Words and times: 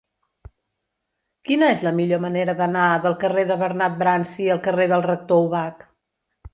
Quina 1.49 1.69
és 1.75 1.83
la 1.89 1.93
millor 2.01 2.23
manera 2.25 2.57
d'anar 2.63 2.87
del 3.05 3.19
carrer 3.27 3.47
de 3.53 3.61
Bernat 3.63 4.03
Bransi 4.03 4.51
al 4.59 4.67
carrer 4.69 4.93
del 4.97 5.09
Rector 5.11 5.49
Ubach? 5.49 5.91